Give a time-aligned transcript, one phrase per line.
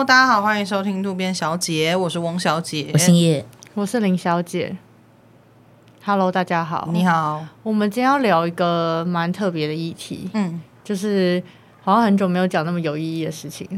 [0.00, 3.44] Hello，大家好，欢迎收听渡边小姐，我是翁小姐，我姓叶，
[3.74, 4.74] 我是林小姐。
[6.02, 7.44] Hello，大家好，你好。
[7.62, 11.42] 我们今天要聊一个蛮特别的议题，嗯，就是
[11.82, 13.68] 好像很久没有讲那么有意义的事情，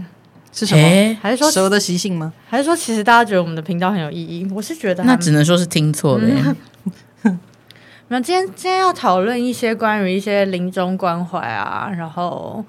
[0.53, 0.81] 是什么？
[0.81, 2.33] 欸、还是说蛇的习性吗？
[2.49, 4.49] 还是说其实大家觉得我们的频道很有意义？
[4.55, 6.57] 我是觉得那只能说是听错了。
[8.07, 12.65] 那今天今天要讨论一些关于一些临终关怀啊，然后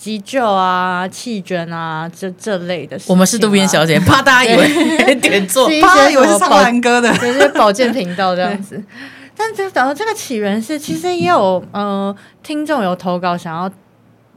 [0.00, 3.12] 急救啊、气卷啊这这类的事情、啊。
[3.12, 8.82] 我们是渡边小姐，怕大家以为 点做，怕大家以为是唱兰歌的，就是保健频道这样子。
[9.36, 13.70] 但这讲到这个起源是，其实也有呃听众有投稿想要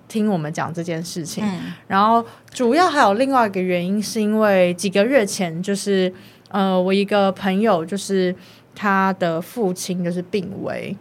[0.09, 1.41] 听我们讲这件事情。
[1.45, 2.21] 嗯、然后
[2.53, 6.13] 主要还有另外一个原因，是因为几个月前，就是
[6.49, 8.35] 呃我一个朋友就是。
[8.75, 10.97] 他的父亲就是病危，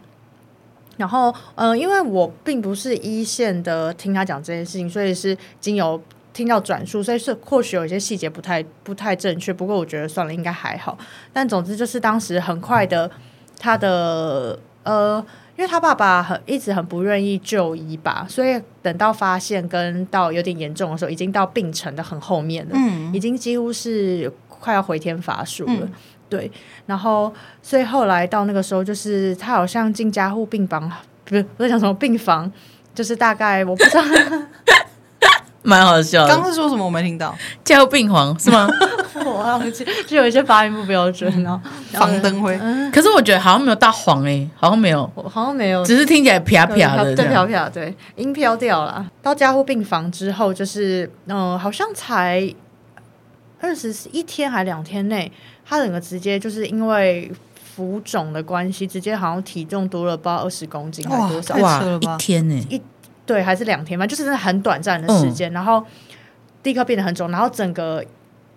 [0.97, 5.99] 然后呃，因为我并不是一线的听他讲这件事情，所以是经由
[6.33, 9.51] 听到转述，所以是或许有一些细节不太不太正确。
[9.51, 10.97] 不过我觉得算了，应该还好。
[11.31, 13.09] 但总之就是当时很快的，
[13.59, 15.23] 他的呃，
[15.57, 25.79] 因为他爸爸很一直很不愿意就医吧，所以等到发现跟到有点严重的时候，已经到病程的很后面了，嗯，已经几乎是快要回天乏术了。
[25.81, 25.91] 嗯
[26.35, 26.51] 对，
[26.87, 27.31] 然后
[27.61, 30.91] 所以后来到那个时候，就是他好像进加护病房，
[31.25, 32.51] 不是我在讲什么病房，
[32.95, 34.03] 就是大概我不知道，
[35.61, 36.27] 蛮好笑的。
[36.29, 36.83] 刚刚是说什么？
[36.83, 37.35] 我没听到。
[37.63, 38.67] 加护病房是吗？
[39.23, 41.59] 我忘记，就有一些发音不标准，然后
[41.91, 42.59] 防灯灰。
[42.91, 49.05] 可是我觉得好像没有到黄诶，好像没有，好像没有，只是听起来飘飘的，对，飘飘，对，音飘掉了。
[49.21, 52.41] 到加护病房之后，就是嗯，好像才
[53.63, 55.31] 二十一天还两天内。
[55.65, 57.31] 他整个直接就是因为
[57.63, 61.55] 浮肿的关系，直接好像体重多了不知道二十公斤还是多少？
[61.55, 62.67] 哇，一天呢？
[62.69, 62.79] 一
[63.25, 64.05] 对还是两天嘛？
[64.05, 65.83] 就是很短暂的时间，嗯、然后
[66.63, 68.03] 立刻变得很肿，然后整个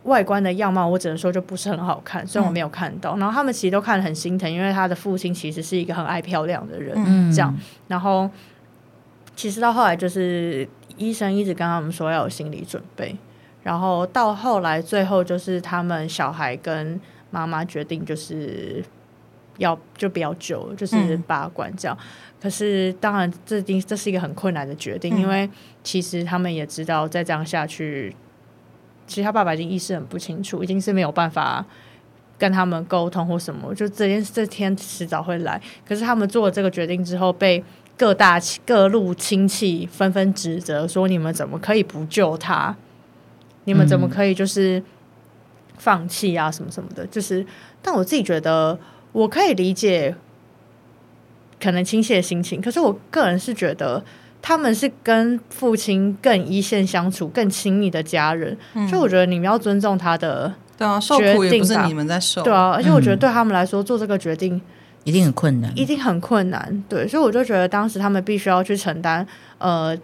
[0.03, 2.27] 外观的样貌，我只能说就不是很好看。
[2.27, 7.57] 虽然我没有看到，嗯、然后他们其实都看得很心疼，因为他的父亲其实是一个很爱漂亮的人，嗯、这样。
[7.87, 8.29] 然后
[9.37, 13.15] 其实到后来，就是医生一直跟他们说要有心理准备。
[13.67, 17.01] 然后到后来，最后就是他们小孩跟
[17.33, 18.81] 妈妈决定，就是
[19.59, 21.99] 要就不要救，就是把管这样。
[22.01, 22.07] 嗯、
[22.41, 25.51] 可是当然，这定这是一个很困难的决定，嗯、因为
[25.83, 28.15] 其实他们也知道，再这样下去，
[29.05, 31.67] 其实他爸爸已经意识很不清楚，已经是没有办法
[32.39, 33.75] 跟他们沟通或什么。
[33.75, 35.61] 就这件这天迟早会来。
[35.85, 37.65] 可是他们做了这个决定之后，被
[37.99, 42.77] 各大各路亲戚纷纷指责，说你们怎么可以不救他？
[43.67, 44.83] 你们怎么可以就是
[45.79, 46.51] 放弃啊？
[46.51, 47.47] 什么什么的，就是，
[47.83, 48.77] 但我自己觉得
[49.13, 50.15] 我可以理解
[51.61, 54.03] 可能亲戚的心情，可是我个人是觉得
[54.41, 64.61] 他们是跟父亲更一线相处、更亲密的家人，嗯、所以我觉得你们要尊重他的对啊，受苦也不是你们在受，对啊，而且我觉得对他们来说、嗯、做这个决定
[65.05, 69.27] 一定很困难，一定很困难，对，所以我就觉得当时他们必须要去承担
[69.59, 69.97] 呃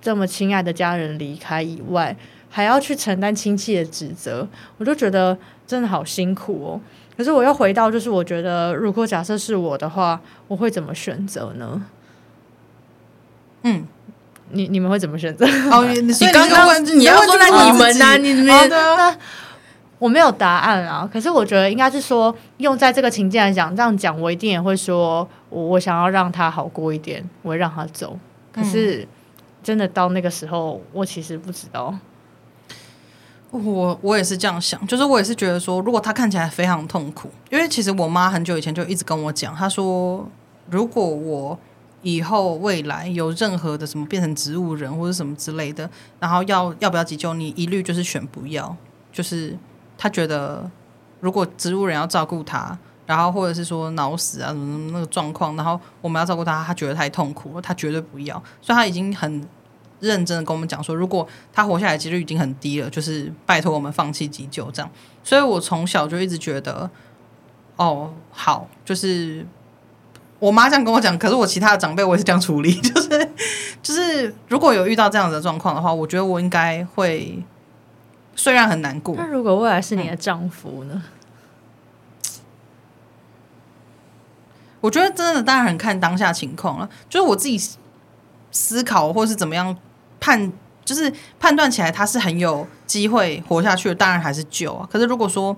[0.00, 2.16] 这么亲爱的家人离开以外。
[2.54, 4.46] 还要去承担亲戚的指责，
[4.76, 5.36] 我就觉得
[5.66, 6.80] 真的好辛苦哦。
[7.16, 11.82] 可是我又回到，就是我觉得，如果假设是我的话，我会怎么选择呢？
[13.62, 13.86] 嗯，
[14.50, 15.46] 你你们会怎么选择？
[15.70, 18.18] 哦，你刚刚问，你要说那你们呢？
[18.18, 19.16] 你们的，
[19.98, 21.08] 我没有答案啊。
[21.10, 28.18] 可是我觉得应该是说，用在这个情境来讲，这样讲，我一定也会说，我我想要让他好过一点，我会让他走。
[28.52, 29.08] 可是
[29.62, 31.94] 真的到那个时候，我其实不知道。
[33.52, 40.26] 我我也是这样想，就是我也是觉得说，如果他看起来非常痛苦，因为其实我妈很久以前就一直跟我讲，她说，
[40.70, 41.58] 如果我
[42.00, 48.74] 以后未来有任何的什么变成植物人或者什么之类的，然后要要不要急救，你一律就是选不要。
[49.12, 49.54] 就是
[49.98, 50.70] 她觉得，
[51.20, 58.42] 如果植物人要照顾他，然后或者是说脑死啊什么那个状况，然后我们要照顾他，他觉得太痛苦了，他绝对不要。
[58.62, 59.46] 所以他已经很。
[60.02, 64.90] 认真的跟我们讲说，如果他活下来几率已经很低了，就是拜托我们放弃急救这样。
[65.22, 66.90] 所以我从小就一直觉得，
[67.76, 69.46] 哦，好，就是
[70.40, 73.30] 我妈这样跟我讲，可是我其他的长辈我也是这样处理，就是
[73.80, 77.40] 就是如果有遇到这样的状况的话，我觉得我应该会
[78.34, 79.14] 虽然很难过。
[79.16, 81.00] 那如果未来是你的丈夫呢？
[81.04, 82.32] 嗯，
[84.80, 87.56] 我觉得真的当然很看当下情况了，就是我自己
[88.50, 89.76] 思考或是怎么样。
[90.22, 90.52] 判
[90.84, 94.88] 就是判断起来他是很有机会活下去的，当然还是救啊。
[94.90, 95.56] 可是如果说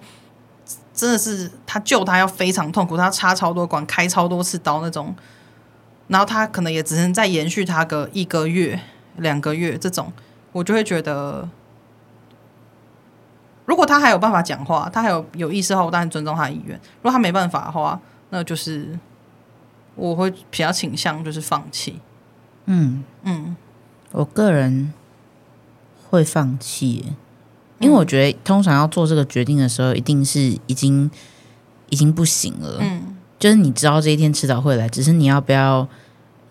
[0.94, 5.14] 真的是他救他要非常痛苦，他插超多管、开超多次刀那种，
[6.08, 8.80] 然后他可能也只能再延续他个一个月、
[9.16, 10.10] 两个月这种，
[10.52, 11.46] 我就会觉得
[13.66, 16.78] 如果他还有办法讲话，他还有有意识的话，我当然尊重他的意愿。
[17.02, 18.00] 如果他没办法的话，
[18.30, 18.98] 那就是
[19.94, 22.00] 我会比较倾向就是放弃。
[22.66, 23.56] 嗯嗯，
[24.14, 24.92] 我个人
[26.08, 27.04] 会放弃，
[27.80, 31.10] 因为我觉得通常要做这个决定的时候，一定是已经
[31.90, 32.78] 已经不行了。
[32.80, 35.86] 嗯，就是你知道这一天迟早会来，只是你要不要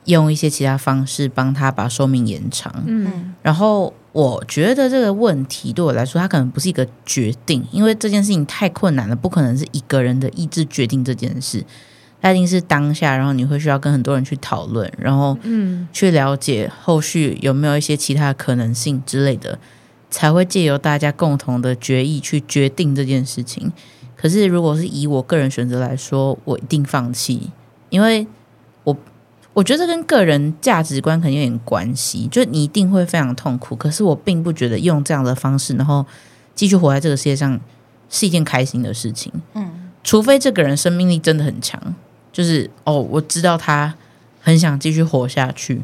[0.06, 2.84] 用一些其他方式帮他把寿命延长。
[2.86, 11.64] 嗯，然后我觉得这个问题对我来说，它可能不是一个决定，因为这件事情太困难了，不可能是一个人的意志决定这件事。
[12.24, 19.60] 它一定是当下，然后你会需要跟很多人去讨论，然后嗯，去了解后续有没有一些其他可能性之类的，
[20.10, 23.70] 才会借由大家共同的决议去决定这件事情。
[24.16, 27.52] 可是，如果是以我个人选择来说，我一定放弃，
[27.90, 28.26] 因为
[28.86, 28.96] 我
[29.52, 32.26] 我觉得这跟个人价值观可能有点关系。
[32.32, 36.06] 就你一定会非常痛苦，可是我并不觉得用这样的方式，然后
[36.56, 37.60] 继续活在这个世界上
[38.10, 39.30] 是一件开心的事情。
[39.56, 41.94] 嗯，除非这个人生命力真的很强。
[42.34, 43.94] 就是哦，我知道他
[44.42, 45.76] 很想继续活下去，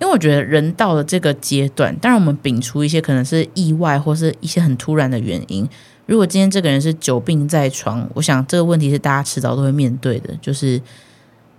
[0.00, 5.68] 因为我觉得人到了这个阶段，当然我们摒除一些可能是意外或是一些很突然的原因。
[6.06, 10.34] 如果今天这个人是久病在床，我想这个问题是大家迟早都会面对的。
[10.40, 10.80] 就是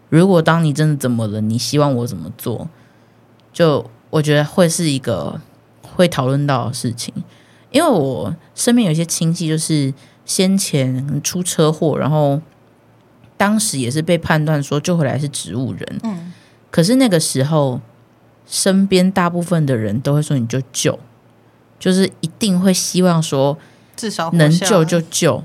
[0.09, 2.67] 如果当你真的怎么了，你希望我怎么做？
[3.53, 5.39] 就我觉得会是一个
[5.83, 7.13] 会讨论到的事情，
[7.69, 9.93] 因为我身边有一些亲戚就是
[10.25, 12.41] 先前出车祸，然后。
[13.41, 16.31] 当时也是被判断说救回来是植物人，嗯，
[16.69, 17.81] 可是那个时候
[18.45, 20.99] 身边大部分的人都会说你就救，
[21.79, 23.57] 就是一定会希望说
[23.95, 25.43] 至少能救就救。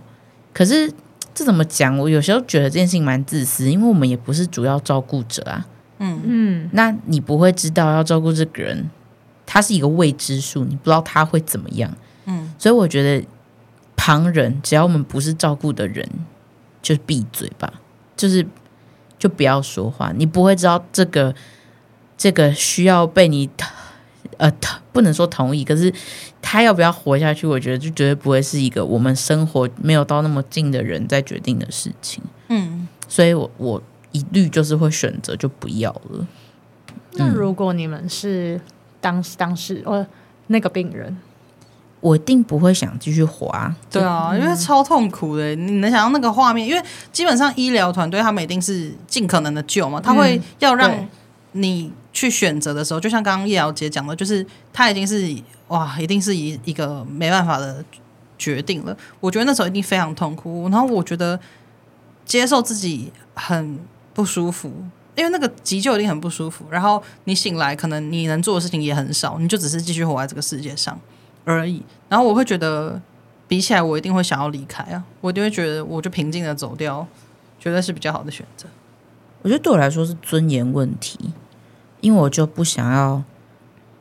[0.53, 0.93] 可是
[1.35, 1.97] 这怎么讲？
[1.97, 5.67] 我有时候觉得这件事情蛮自私，因为我们也不是主要照顾者啊，
[5.97, 6.21] 嗯。
[6.23, 8.91] 嗯，那你不会知道要照顾这个人，
[9.47, 11.91] 他是一个未知数，你不知道他会怎么样，
[12.27, 13.27] 嗯，所以我觉得
[13.97, 16.07] 旁人只要我们不是照顾的人，
[16.83, 17.73] 就闭嘴吧。
[18.17, 18.47] 就是，
[19.19, 20.13] 就不要说话。
[20.17, 21.35] 你不会知道这个，
[22.17, 23.49] 这个需要被你，
[24.39, 24.51] 呃，
[24.93, 25.65] 不能说同意。
[25.65, 25.93] 可是
[26.41, 32.23] 他要不要活下去，我觉得就绝对不会是一个我们生活没有到那么近的人在决定的事情。
[32.49, 33.83] 嗯，所以我我
[34.13, 36.27] 一律就是会选择就不要了。
[37.13, 38.61] 那如果你们是
[39.01, 40.07] 当当事呃
[40.47, 41.17] 那个病人？
[42.07, 43.51] 我一定不会想继续活。
[43.91, 45.57] 对啊，因为超痛苦的。
[45.57, 46.65] 你能想象那个画面？
[46.65, 46.81] 因为
[47.13, 50.95] 基本上医疗团队他们一定是尽可能的救嘛，他会要让
[51.53, 55.35] 你去选择的时候，就像刚刚叶瑶姐讲的，就是他已经是
[55.67, 57.85] 哇，一定是一一个没办法的
[58.39, 58.97] 决定了。
[59.19, 61.41] 我觉得那时候一定非常痛苦，然后我觉得
[62.25, 63.81] 接受自己很
[64.15, 64.71] 不舒服，
[65.17, 66.67] 因为那个急救一定很不舒服。
[66.71, 70.97] 然后你醒来，可能你能做的事情也很少，你就只是继续活在这个世界上。
[71.47, 73.01] 而已，然后我会觉得，
[73.47, 75.05] 比起来，我一定会想要离开啊！
[75.21, 77.07] 我一定会觉得，我就平静的走掉，
[77.61, 78.67] 绝对是比较好的选择。
[79.43, 81.33] 我觉得对我来说是尊严问题，
[82.01, 83.23] 因为我就不想要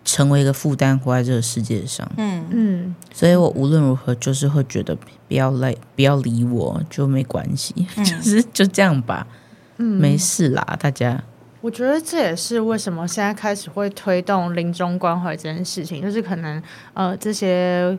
[0.04, 2.10] 成为一个负担，活在这个世界上。
[2.18, 9.28] 嗯嗯，所以我无论如何就是会觉得不要来，不要理我，就没关系，嗯、 就是就这样吧。
[9.78, 11.24] 嗯，没事啦，大家。
[11.66, 16.62] 我觉得这也是为什么现在开始会推动临终关怀这件事情，就是可能
[16.94, 17.98] 呃这些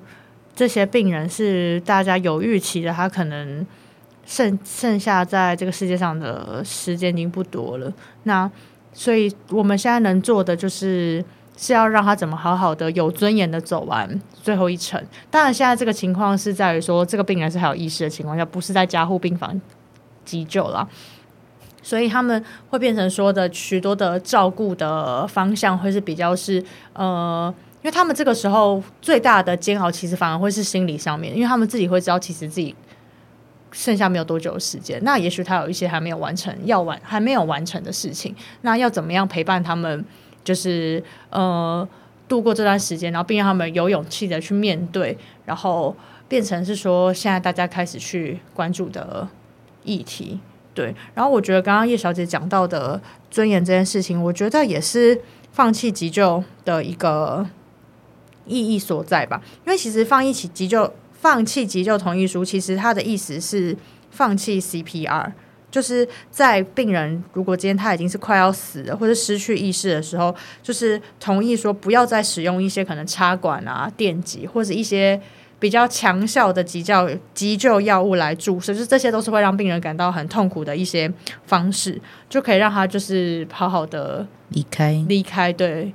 [0.54, 3.66] 这些病人是大家有预期的，他可能
[4.25, 7.92] 剩剩下在这个世界上的时间已经不多了。
[8.23, 8.49] 那
[8.92, 11.25] 所以我们现在能做的就是
[11.56, 14.08] 是要让他怎么好好的有尊严的走完
[14.44, 15.04] 最后一程。
[15.28, 19.61] 当然，现在这个情况是在于说这个病人是还有意识的情况下，不是在加护病房
[20.25, 20.88] 急救了。
[21.86, 26.60] 所以他们会变成说的许多的照顾的方向会是比较是
[26.94, 32.74] 呃，因为他们这个时候最大的煎熬其实反而会是心理上面，因为他们自己会知道其实自己
[33.70, 40.04] 剩下没有多久的时间，那也许他有一些还没有完成要完还没有完成的事情，那要怎么样陪伴他们，
[40.42, 41.00] 就是
[41.30, 41.88] 呃
[42.26, 45.94] 度过这段时间，然后并让他们有勇气的去面对，然后
[46.26, 49.28] 变成是说现在大家开始去关注的
[49.84, 50.40] 议题。
[50.76, 55.18] 对，然后我觉得刚刚叶小姐讲到的尊严这件事情，我觉得也是
[55.50, 57.47] 放弃急救的一个
[58.45, 59.40] 意义所在吧。
[59.64, 63.75] 因为其实放一起急救、放弃急救同意书，其实它的意思是
[64.11, 65.33] 放弃 CPR，
[65.71, 75.18] 就是在病人如果今天他已经是快要死了或者失去意识的时候，就是同意说不要再使用一些可能插管啊、电击或者一些。
[75.58, 81.12] 比较强效的急救急救药物来注射，就是这些都是会让病人感到很痛苦的一些
[81.44, 85.52] 方式，就可以让他就是好好的离开离开。
[85.52, 85.92] 对，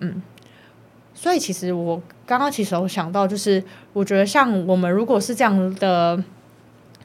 [0.00, 0.22] 嗯，
[1.14, 3.62] 所以其实我刚刚其实我想到，就是
[3.92, 6.22] 我觉得像我们如果是这样的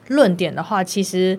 [0.08, 1.38] 论点的话，其实。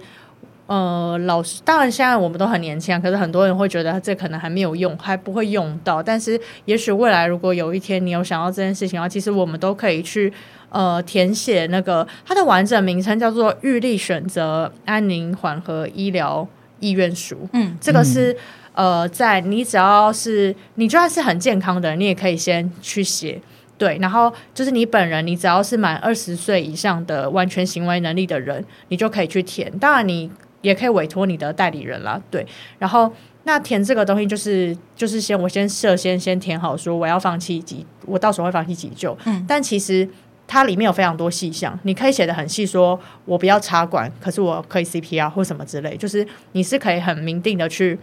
[0.68, 6.02] 呃，老师，当然现在我们都很年轻啊，可是很多人会觉得这可能还没有用，还不会用到。
[6.02, 10.34] 但是也许未来如果有一天你有想要这件事情的话，其实我们都可以去
[10.70, 16.48] 呃填写那个它的完整名称叫做《预立选择安宁缓和医疗
[16.80, 17.36] 意愿书》。
[17.54, 18.36] 嗯，这个是
[18.74, 23.40] 呃，在你只要是你就算是很健康的人，你也可以先去写。
[23.78, 29.72] 对，然后就是你本人，你只要是满二十岁以上的完全行为能力的人，你就可以去填。
[29.78, 30.32] 当然你。
[30.66, 32.46] 也可以委托你的代理人啦，对。
[32.80, 33.12] 然后
[33.44, 39.16] 那填这个东西就是就是先我先设先先填好说我要放弃急，我到时候会放弃急救。
[39.26, 39.46] 嗯。
[39.48, 40.08] 但其实
[40.48, 47.98] 它里面有非常多细项，你可以写的很细，说我不要插管，可是我可以 CPR 或什么之类，就是你是可以很明定的去。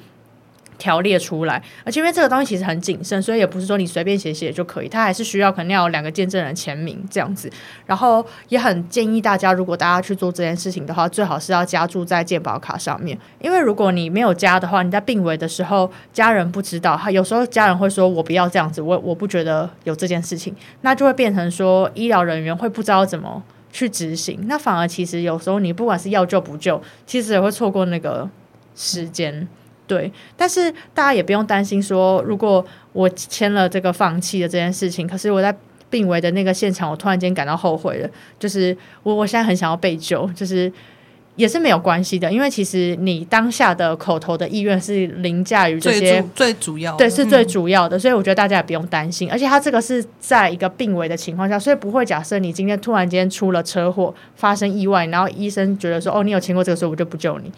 [0.82, 7.48] 条列出来，而且因为这个东西其实很谨慎，所以也不是说你随便写写就可以，它还是需要肯定要有两个见证人签名这样子。
[7.86, 28.28] 然后也很建议大家，如果大家去做这件事情的话，最好是要加注在健保卡上面，因为如果你没有加的话，你在病危的时候家人不知道，他有时候家人会说我不要这样子，我我不觉得有这件事情，那就会变成说医疗人员会不知道怎么去执行，那反而其实有时候你不管是要救不救，其实也会错过那个
[28.74, 29.46] 时间。
[29.92, 35.54] 对，但是大家也不用担心说，如果我签了这个放弃的这件事情，可是我在
[35.90, 38.08] 病危的那个现场，我突然间感到后悔了，
[38.38, 40.72] 就是我我现在很想要被救，就是
[41.36, 57.52] 也是没有关系的，因为其实你当下的口头的意愿是凌驾于这些最主，要的，对，是最主要的，所以我觉得大家也不用担心，而且他这个是在一个病危的情况下，所以不会假设你今天突然间出了车祸发生意外，然后医生觉得说哦，你有签过这个，所以我就不救你。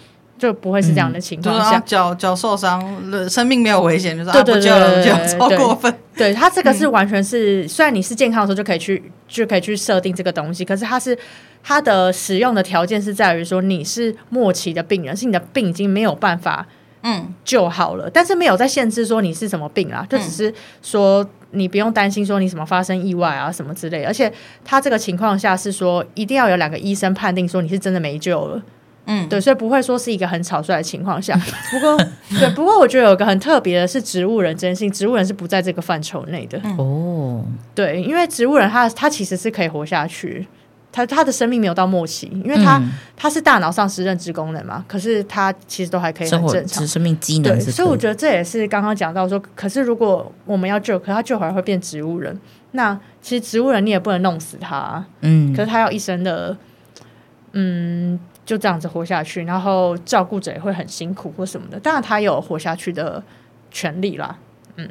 [0.44, 5.92] 就不会是这样的情况下，脚、嗯、脚、就是、受伤，生命没有危险，就是对对对，啊、不救了，超 过分。
[6.16, 11.18] 对，他这个是完全是，嗯、虽然你是健康的时候就可以去就可以去设定这个东西，可是它是
[11.62, 16.66] 它的使用的条件是在于说你是末期的病人，是你的病已经没有办法
[17.02, 17.34] 嗯。
[17.44, 24.32] 就好了，嗯、但是没有在限制说你是什么病啊，就只是说你不用担心说你什么发生意外啊什么之类，而且
[24.64, 28.62] 他这个情况下是说一定要有两个医生判定说你是真的没救了。
[29.06, 31.38] 嗯，对，所以不会说是一个很草率的情况下。
[31.70, 31.96] 不过，
[32.40, 36.58] 对，不过我觉得有一个很特别的是植物人这件事情，植物人是不在这个范畴内的。
[36.78, 37.44] 哦，
[37.74, 40.46] 对，因为植物人他他其实是可以活下去，
[40.90, 47.58] 他他的生命没有到末期，因为他、嗯、他是大脑丧失认知功能嘛，可是他其实都还可以很正常，生命机能。
[47.58, 56.56] 对，所以我觉得这也是刚刚讲到说，可是如果我们要救，可是他救回来会变植物人，那其实植物人你也不能弄死他，嗯，可是他要一生的，
[57.52, 58.18] 嗯。
[58.44, 61.80] 就这样子活下去，然后照顾者也会很辛苦或什么的。
[61.80, 63.22] 当然，他有活下去的
[63.70, 64.38] 权利啦，
[64.76, 64.88] 嗯。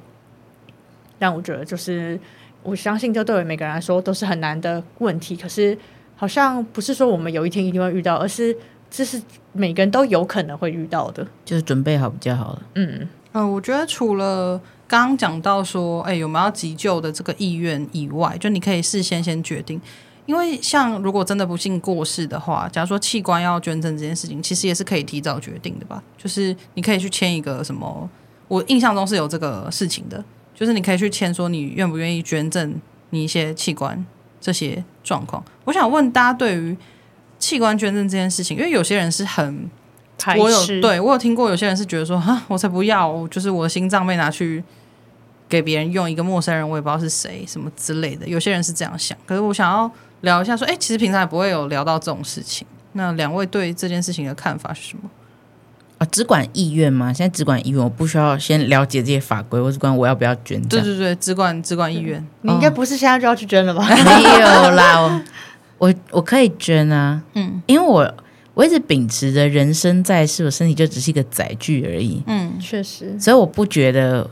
[1.20, 2.20] 但我觉得，就是
[2.64, 5.36] 我相信，这对于每个人来说都是很难的问题。
[5.38, 5.78] 可是，
[6.16, 8.56] 好像不是说我们有一天一定会遇到，而是
[8.90, 12.62] 这是每个人都有可能会遇到的，就是准备好比较好了。
[12.76, 19.80] 嗯嗯、呃，我觉得除了刚刚讲到说，哎，有没有要急救的这个意愿以外，就你可以事先先决定。
[20.26, 26.02] 因为像如果真的不幸过世的话，假如说器官要捐赠这件事情，其实也是可以提早决定的吧？
[26.18, 28.10] 就是你可以去签一个什么，
[28.48, 30.24] 我印象中是有这个事情的，
[30.56, 34.06] 就是你可以去签说你愿不愿意捐赠你一些器官
[34.40, 35.44] 这些状况。
[35.66, 36.78] 我想问大家对于
[37.38, 39.70] 器官捐赠这件事情，因为有些人是很，
[40.38, 44.64] 我有对我有听过有些人是觉得说哈，我才不要，就是我的心脏被拿去。
[45.50, 48.28] 给别人用一个陌生人，我也不知道是谁，什么之类的。
[48.28, 49.92] 有些人是这样想，可是我想要
[50.24, 52.68] 聊一下，说，哎，其实平常也不会有聊到这种事情。
[52.94, 55.10] 那两位对这件事情的看法是什么？
[56.00, 57.14] 啊，只管意愿吗？
[57.14, 60.62] 现在只管意愿，我不需要先了解这些法规，我只管我要不要捐。
[60.68, 62.26] 对对对，只管只管意愿。
[62.42, 63.88] 你应该不是现在就要去捐了吧？
[63.88, 65.00] 没有啦，
[65.78, 67.22] 我我，我可以捐啊。
[67.36, 68.14] 嗯，因为我
[68.54, 72.24] 我一直秉持着人生在世，我身体就只是一个载具而已。
[72.28, 73.20] 嗯，确实。
[73.20, 74.30] 所以我不觉得。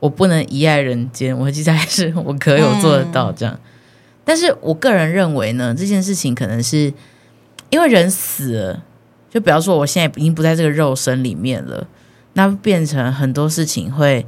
[0.00, 3.54] 我不能遗爱人间，我记得还是我可有做得到这样。
[3.54, 3.60] 嗯、
[4.30, 6.94] 但是我个人认为呢，这件事情可能是
[7.68, 8.84] 因为人死了，
[9.28, 11.84] 就比方说我现在已经不在这个肉身里面了，
[12.34, 14.24] 那变成很多事情会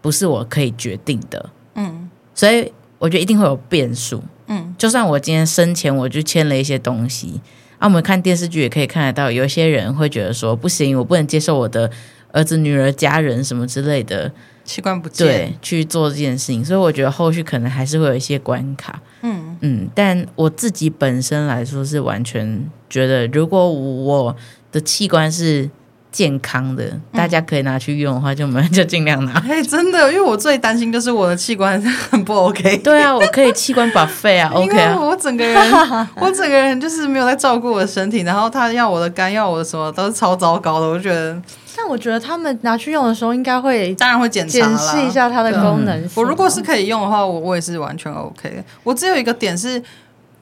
[0.00, 1.50] 不是我可以决定的。
[1.74, 4.22] 嗯，所以我觉得一定会有变数。
[4.46, 7.40] 嗯，就算我今天生前我就签了一些东西，
[7.78, 11.90] 啊，我们看电视剧也可以看得到，有一些人会觉得说不行，我不能接受我的
[12.30, 14.30] 儿子、女儿、家人什么之类的。
[14.66, 24.34] 器官不见，对，去做这件事情，所以我觉得后续可能还是会有一些关卡，嗯嗯，但我自己本身来说是完全觉得，如果我
[24.72, 25.70] 的器官是
[26.10, 29.32] 健康的，大家可以拿去用的话，就我们就尽量拿。
[29.46, 31.80] 哎、欸，真的，因为我最担心就是我的器官
[32.10, 32.78] 很不 OK。
[32.78, 34.98] 对啊，我可以器官 buffet 啊， OK 啊。
[34.98, 35.72] 我整个人，
[36.16, 40.86] 我整个人就是没有在照顾我的身体，然后他要我的肝，要我的什么，都是超糟糕的。
[40.88, 41.40] 我就觉得，
[41.86, 46.10] 但我觉得他们拿去用的时候，应该会当然会检查检视一下它的功能、嗯。
[46.16, 48.64] 我如果是可以用的话，我我也是完全 OK 的。
[48.82, 49.80] 我只有一个点是。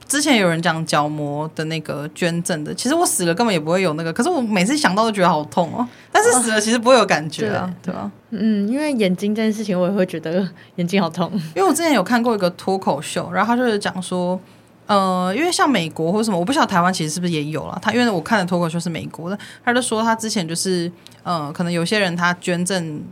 [0.07, 5.89] 之前有人讲角膜的那个捐赠的，其实我死了根本也不会有那个，可是我每次想到都觉得好痛哦。
[6.13, 8.11] 但是死了其实不会有感觉啊，对吧？
[8.29, 10.47] 嗯，因为眼睛这件事情，我也会觉得
[10.77, 11.33] 眼睛好痛。
[11.57, 14.39] 因为我之前有看过一个脱口秀，然后他就是讲说，
[14.87, 17.79] 呃，因为像美国或者什么，我不晓得台湾其实是不是也有了。
[17.81, 20.91] 他因为我看的脱口秀是美国的，他就说他之前就是，
[21.23, 23.03] 呃，可能有些人他捐赠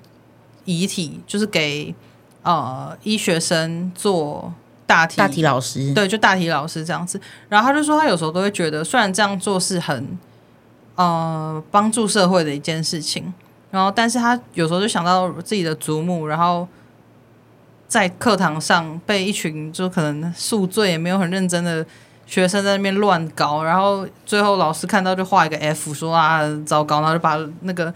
[0.65, 1.95] 遗体，就是给
[2.43, 4.53] 呃医学生做。
[4.85, 7.19] 大体，大体老师，对，就大体老师这样子。
[7.49, 10.19] 然后他就说，他有时候都会觉得，虽然这样做是很
[10.97, 13.33] 呃帮助社会的一件事情，
[13.71, 16.69] 然后，但是他有时候就想到自己的祖母，然后
[17.93, 21.85] 在课堂上被一群就可能宿醉也没有很认真的
[22.25, 27.93] 学生在那边乱搞，然后最后老师看到就画一个 F，说啊糟糕，然后就把那个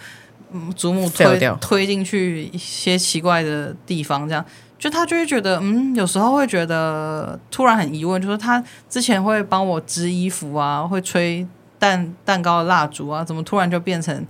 [0.53, 4.45] 嗯祖母推推进去一些奇怪的地方，这样。
[4.79, 11.47] 就他就会觉得，嗯，有时候会觉得突然很疑问，就是他之前会帮我织衣服啊，会吹
[11.79, 14.27] 蛋蛋糕的蜡烛啊，怎么突然就变成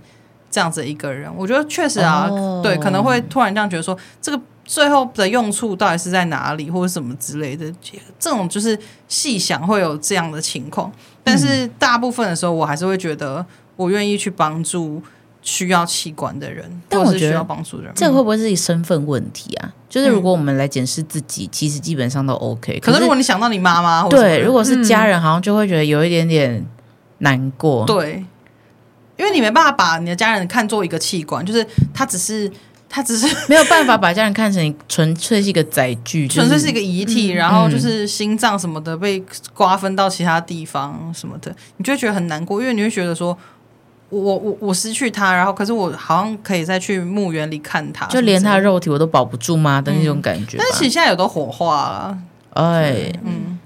[0.49, 1.29] 这样子一个人？
[1.35, 2.63] 我觉得确实啊，oh.
[2.63, 7.73] 对，可能会突然这样觉得说，这个最后的用处到底是在哪里，或者什么之类的，
[8.19, 10.91] 这种就是细想会有这样的情况。
[11.23, 13.43] 但是大部分的时候，我还是会觉得，
[13.75, 15.01] 我愿意去帮助。
[15.43, 19.73] 需要器官的人，但我觉得需要帮助的人，这会不会是一身份问题啊？
[19.87, 22.77] 就是如果我们来检视自己，嗯，其实基本上都 OK。
[22.81, 26.65] 可是如果你想到你妈妈，对，如果是家人，好像就会觉得有一点点
[27.19, 27.85] 难过。
[27.85, 27.87] 嗯。
[27.87, 28.25] 对，
[29.15, 32.51] 因为你没办法把你的家人看作一个器官，就是他只是
[32.89, 39.23] 他只是 没有办法把家人看成纯粹是一个载具， 纯粹是一个遗体，然后就是心脏什么的被
[39.53, 43.37] 瓜分到其他地方什么的，你就会觉得很难过，因为你会觉得说。
[44.09, 50.59] 我我我失去他，然后可是我好像可以再去墓园里看他，就连他的肉体我都保不住吗的那种感觉，嗯？
[50.59, 52.17] 但是其实现在有都火化了，
[52.53, 53.59] 哎，嗯，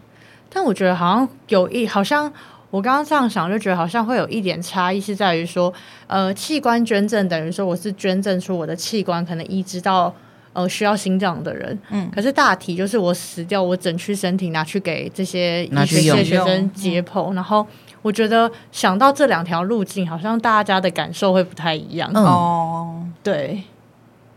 [0.51, 2.33] 但我觉得好像有一，好像
[2.71, 5.71] 我刚刚这样想就觉得好像会有一点差异，是在于说，
[6.07, 10.11] 呃，器官捐赠等于说我是捐赠出我的器官，可能移植到
[10.53, 17.67] 呃需要心脏的人，嗯，可是大体就是我死掉，我整躯身体拿去给这些医学学生解剖，然后。
[18.03, 22.11] 我觉得想到这两条路径，好像大家的感受会不太一样。
[22.15, 23.61] 哦、嗯，对，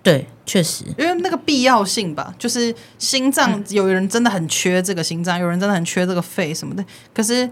[0.03, 6.85] 对，确实，因为那个必要性吧，就是心脏，有人真的很缺这个心脏，有人真的很缺这个肺什么的。
[7.15, 7.49] 可是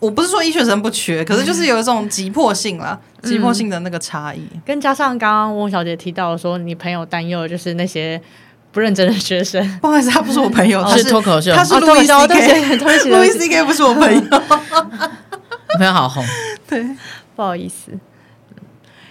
[0.00, 8.20] 我不是说医学生不缺，可是就是有一种急迫性啦，急迫性的那个差异，嗯、跟加上刚刚翁小姐提到说，你朋友担忧的就是那些。
[8.72, 16.24] 不认真的学生，不好意思，他不是我朋友，他是脱口秀，他是路易 C K，路易 C K 不是我朋友， 我朋友好红，
[16.68, 16.86] 对，
[17.34, 17.90] 不好意思，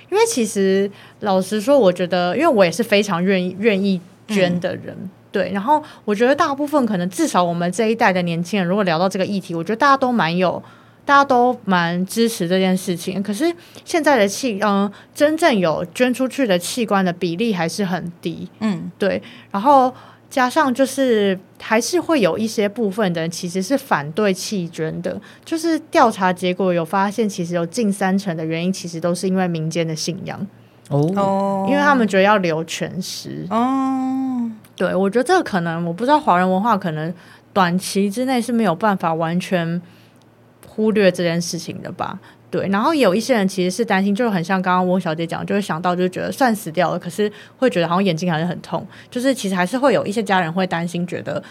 [0.10, 4.00] 因为其实老实说，我觉得，因为我也是非常愿意愿意
[4.30, 10.64] 捐的人，嗯，对，然后我觉得大部分可能至少我们这一代的年轻人，如果聊到这个议题，我觉得大家都蛮有。
[11.10, 13.52] 大家都蛮支持这件事情，可是
[13.84, 19.20] 现在的器，嗯、呃，真正有捐出去的器官的比例还是很低，嗯，对。
[19.50, 19.92] 然后
[20.30, 30.40] 加上就是还是会有一些部分的人其实是反对弃捐的，就是调查结果有发现，其实有近三成的原因其实都是因为民间的信仰
[30.90, 34.48] 哦，因为他们觉得要留全尸哦。
[34.76, 37.12] 对，我觉得这个可能我不知道华人文化可能
[37.52, 39.82] 短期之内是没有办法完全。
[40.80, 42.18] 忽略这件事情的吧，
[42.50, 42.66] 对。
[42.70, 48.88] 然后有一些人其实是担心，就很像刚刚翁小姐讲，就会想到，就觉得算死掉了，可是会觉得好像眼睛还是很痛。
[49.12, 51.44] 就是其实还是会有一些家人会担心，觉得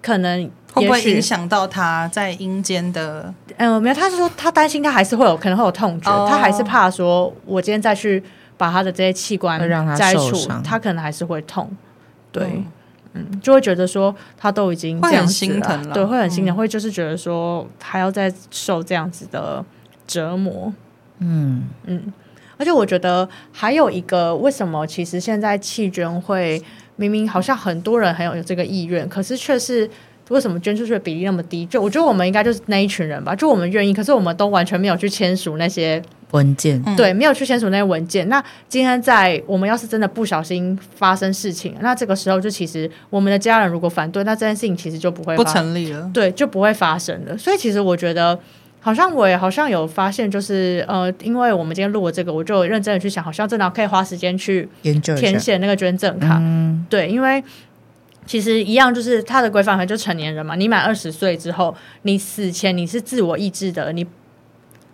[0.00, 3.34] 可能会不会影响到他在阴间的？
[3.56, 8.22] 嗯，没有，他是说他担心他还是会有可能会有痛觉，哦，他还是怕说我今天再去
[8.56, 9.58] 把他的这些器官
[9.96, 11.68] 摘除，他，他可能还是会痛。
[12.30, 12.44] 对。
[12.44, 12.64] 嗯
[13.12, 19.64] 嗯，就会觉得说他都已经这样心疼了，对，会很心疼，嗯，会就是觉得说还要再受这样子的
[20.06, 20.72] 折磨，
[21.18, 22.12] 嗯嗯，
[22.56, 26.62] 而且我觉得还有一个，为什么其实现在弃捐会
[26.96, 29.90] 明明好像很多人很有有这个意愿，可是却是
[30.28, 31.66] 为什么捐出去的比例那么低？
[31.66, 36.02] 就我觉得我们应该就是那一群人吧，就我们愿意，可是我们都完全没有去签署那些。
[36.32, 38.28] 文件对，没有去签署那些文件。
[38.28, 47.36] 那今天在我们要是真的不小心发生事情，那这个时候就其实我们的家人如果反对，那这件事情其实就不会不成立了，对，就不会发生了。
[47.36, 48.38] 所以其实我觉得
[48.80, 56.38] 好像我也好像有发现，就是呃，因为我们今天录了这个，我就认真的去想，好像真的可以花时间去研究填写那个捐赠卡。
[56.40, 57.42] 嗯、对，因为
[58.24, 63.92] 其实一样，就是它的规范，就成年人嘛，你满二十岁之后，你死前你是自我意志的。
[63.92, 64.06] 你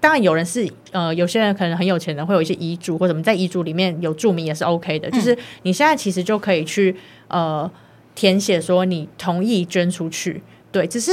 [0.00, 5.08] 当然有人是呃，有些人可能很有钱的，会有一些遗嘱或者什么，在遗嘱里面有注明也是 OK 的。
[5.08, 6.94] 嗯、就是你现在其实就可以去
[7.28, 7.70] 呃
[8.14, 10.42] 填写说你同意捐出去。
[10.70, 11.12] 对，只是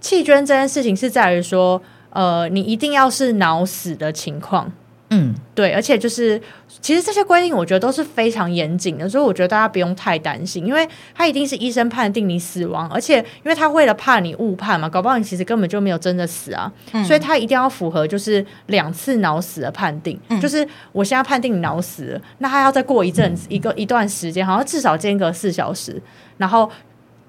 [0.00, 1.80] 弃捐这件事情是在于说。
[2.10, 4.72] 呃，你一定要是脑死的情况，
[5.10, 6.40] 嗯，对，而且就是
[6.82, 26.00] 其实这些规定我觉得都是非常严谨的，所以我觉得大家不用太担心，因为他一定是医生判定你死亡，而且因为他为了怕你误判嘛，搞不好你其实根本就没有真的死啊，嗯、所以他一定要符合就是两次脑死的判定，嗯、就是我现在判定你脑死了，那他要再过一阵子、嗯、一个一段时间，好像至少间隔四小时，
[26.36, 26.70] 然后。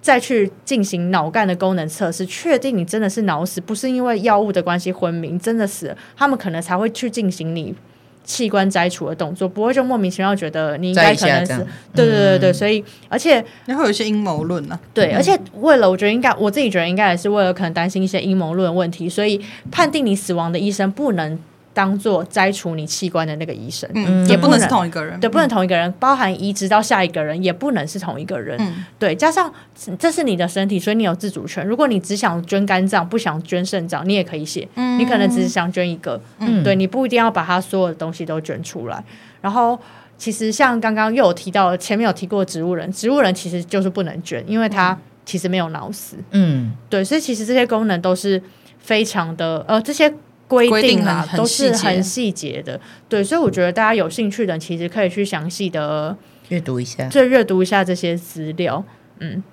[0.02, 7.76] 再去进行脑干的功能测试，确定你真的是脑死，不是因为药物的关系昏迷，真的死了，他们可能才会去进行你
[8.24, 21.40] 器官摘除的动作，不会就莫名其妙觉得你应该可能是，对对对对，所以而且你会有一些阴谋论呢，对，而且为了我觉得应该，我自己觉得应该也是为了可能担心一些阴谋论问题，所以判定你死亡的医生不能。
[21.80, 29.50] 当做摘除你器官的那个医生，嗯，也不能是同一个人，对，不能同一个人，包含移植到下一个人也不能是同一个人，嗯，对，加上
[29.98, 31.66] 这是你的身体，所以你有自主权。
[31.66, 39.02] 如果你只想捐肝脏，不想捐肾脏，你也可以写，嗯，你可能只是想捐一个，嗯，对，你不一定要把它所有的东西都捐出来。
[39.40, 39.80] 然后，
[40.18, 48.44] 其实像刚刚又有提到，前面有提过植物人，植物人其实就是不能捐，因为他其实没有脑死，嗯，对，所以其实这些功能都是
[48.80, 50.14] 非常的，呃，这些。
[50.50, 58.84] 规定啊，都是很细节的，对，所以我觉得大家有兴趣的，其实可以去详细的阅读一下，就阅读一下这些资料，
[59.20, 59.44] 嗯，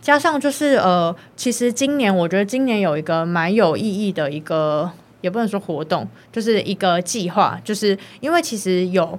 [0.00, 9.16] 加上就是呃，其实今年我觉得今年有一个蛮有意义的一个，也不能说活动，就是一个计划，就是因为其实有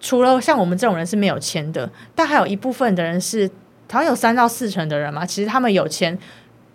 [0.00, 3.46] 除了像我们这种人是没有签的，但还有一部分的人是，
[3.92, 6.18] 好像有三到四成的人嘛，其实他们有签。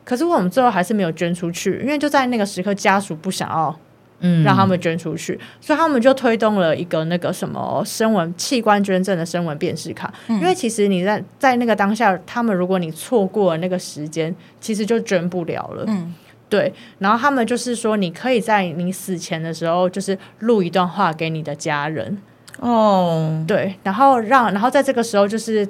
[0.05, 3.75] 可是我们最后还是没有捐出去，因为就在那个时刻，家属不想要，
[4.19, 10.13] 嗯，让他们捐出去，嗯、所以他们就推动了一个那个什么声纹器官捐赠的声纹辨识卡。
[10.27, 15.83] 嗯、因为其实你在在那个当下，他们如果你错过了那个时间，其实就捐不了了。
[15.87, 16.13] 嗯，
[16.47, 16.71] 对。
[16.99, 22.17] 然后他们就是说，你可以在你死前的时候，就是录一段话给你的家人。
[22.59, 23.75] 哦，对。
[23.81, 25.67] 然后让，然后在这个时候就是。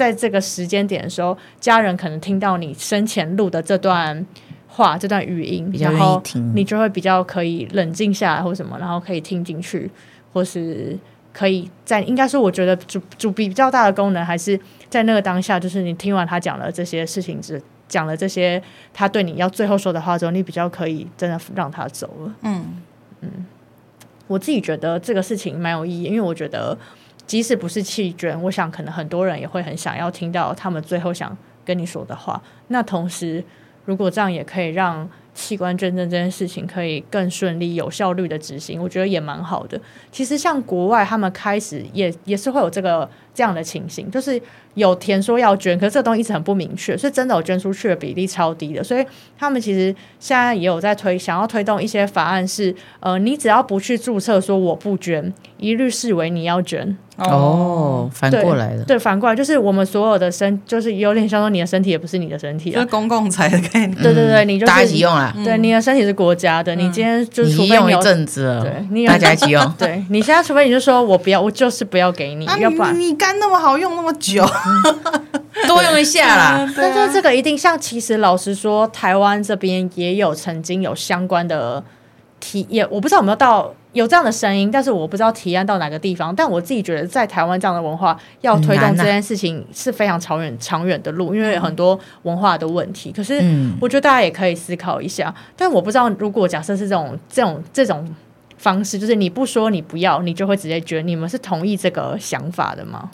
[0.00, 4.24] 在这个时间点的时候，家人可能听到你生前录的这段
[4.66, 6.22] 话、这段语音，然后
[6.54, 9.90] 你就会比较可以冷静下来，或什么，然后可以听进去，
[10.32, 10.98] 或是
[11.34, 14.58] 可以在应该说，我觉得主主比较大的功能还是
[14.88, 18.62] 在那个当下，就是你听完他讲了这些事情，只讲了这些
[18.94, 22.34] 他对你要最后说的话之后，你比较可以真的让他走了。
[22.40, 22.64] 嗯
[23.20, 23.28] 嗯，
[24.28, 26.78] 我自己觉得这个事情蛮有意义，因为我觉得。
[27.30, 32.42] 即使不是弃捐，我想可能很多人也会很想要听到他们最后想跟你说的话。
[32.66, 33.44] 那同时，
[33.84, 39.80] 如果这样也可以让器官捐赠这件事情可以更顺利、有效率的执行，我觉得也蛮好的。
[40.10, 43.08] 其实像国外，他们开始也也是会有这个
[43.40, 44.38] 这样的情形，就是
[44.74, 48.84] 有填说要捐，可是这个东西一直很不明确，所以真的有捐出去的比例超低的。
[48.84, 49.02] 所以
[49.38, 49.86] 他们其实
[50.18, 56.98] 现在也有在推，想要推动一些法案是，是呃，你只要不去注册说我不捐，一律视为你要捐。
[57.16, 63.94] 哦，反过来了，对，反过来就是我们所有的身，就是有点像说你的身体也不是你的身体，就是公共财的概念。
[63.96, 65.34] 对对对，你就大家一起用啊。
[65.44, 69.62] 对，你的身体是国家的，你今天就是除非用一阵子了，对，你大家一起用。
[69.76, 74.44] 对，你现在除非你就说我不要，我就是不要给你，要不然你肝那么好用那么久，
[75.68, 76.68] 多用一下啦。
[76.76, 81.82] 但是这个一定像，其实老实说，台湾这边也有曾经有相关的
[82.40, 83.72] 体验，我不知道有没有到。
[83.92, 86.32] 有这样的声音，但是我不知道体验到哪个地方。
[86.32, 93.10] 但我自己觉得，在台湾这样的文化要推动这件事情是非常长远、长远的路，因为有很多文化的问题。
[93.10, 93.42] 可是，
[93.80, 95.34] 我觉得大家也可以思考一下。
[95.56, 98.14] 但我不知道，如果假设是这种、这种、这种
[98.60, 103.10] 方式，就是你不说你不要，你就会直接捐，你们是同意这个想法的吗？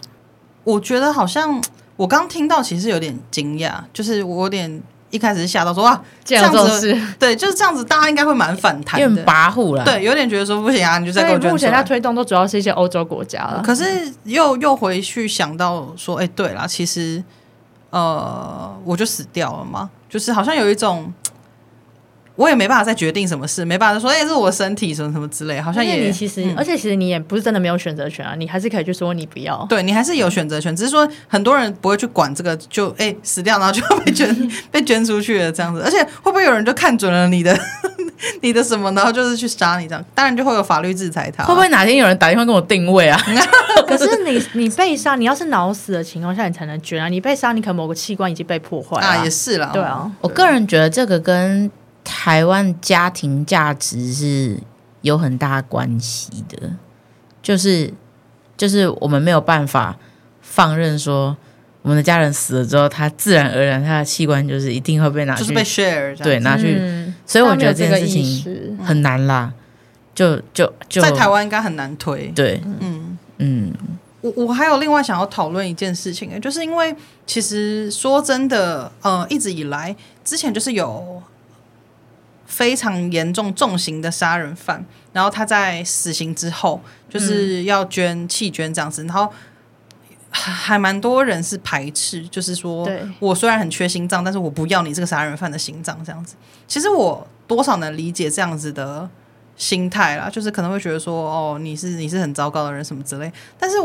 [0.65, 1.63] 我觉得好像
[1.97, 4.83] 我刚听到，其实有点惊讶，就是我有点。
[5.13, 9.85] 一开始吓到说哇，这样子对，就是这样子，大家应该会蛮反弹的，有点跋扈了。
[9.85, 13.63] 对，有点觉得说不行啊，你就在目前在推动都主要是一些欧洲国家了。
[13.65, 17.23] 可是又又回去想到说，哎、欸，对啦，其实
[17.91, 21.11] 呃，我就死掉了嘛，就是好像有一种。
[22.37, 37.59] 我也没办法再决定什么事，没办法说，哎，是我身体什么什么之类，好像也你其实，嗯、而且其实你也不是真的没有选择权啊，你还是可以去说你不要，对你还是有选择权，只是说很多人不会去管这个，就哎死掉，然后就被捐 被捐出去了这样子，而且会不会有人就看准了你的
[38.43, 41.45] 你的什么，然后就是去杀你这样，当然就会有法律制裁他。
[41.45, 43.21] 会不会哪天有人打电话跟我定位啊？
[43.87, 47.09] 可是你你被杀，你要是脑死的情况下，你才能捐啊。
[47.09, 49.71] 你被杀，你可能某个器官已经被破坏啊，也是啦。
[49.73, 51.71] 对啊，我个人觉得这个跟
[52.07, 54.57] 台湾家庭价值是
[55.03, 56.71] 有很大关系的，
[57.43, 57.93] 就是
[58.57, 59.99] 就是我们没有办法
[60.41, 61.37] 放任说。
[61.83, 66.77] 我们的家人死了之后，他自然而然他的器官就是一定会被拿去，就是被 share，对，拿去。
[66.81, 69.53] 嗯、所以我觉得这件事情很难啦，
[70.13, 72.27] 就就就在台湾应该很难推。
[72.35, 73.73] 对，嗯嗯，
[74.21, 76.93] 我我还有另外想要讨论一件事情，就是因为
[77.25, 81.23] 其实说真的，呃，一直以来之前就是有
[82.47, 89.33] 非常严重重刑的杀人犯，然后他在死刑之后就是要捐弃捐这样子，然后。
[90.39, 92.87] 还蛮多人是排斥，就是说
[93.21, 96.35] 我虽然很缺心脏，但是我不要你这个杀人犯的心脏这样子。
[96.69, 99.09] 其实我多少能理解这样子的
[99.57, 103.33] 心态啦，就是可能会觉得说，哦，你是你是很糟糕的人什么之类。
[103.59, 103.79] 但是